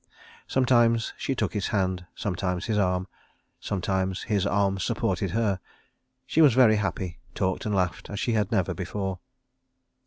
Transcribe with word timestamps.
Sometimes 0.47 1.13
she 1.15 1.35
took 1.35 1.53
his 1.53 1.67
hand, 1.67 2.07
sometimes 2.15 2.65
his 2.65 2.75
arm; 2.79 3.07
sometimes 3.59 4.23
his 4.23 4.47
arm 4.47 4.79
supported 4.79 5.29
her. 5.29 5.59
She 6.25 6.41
was 6.41 6.55
very 6.55 6.77
happy, 6.77 7.19
talked 7.35 7.67
and 7.67 7.75
laughed 7.75 8.09
as 8.09 8.19
she 8.19 8.33
had 8.33 8.51
never 8.51 8.73
before. 8.73 9.19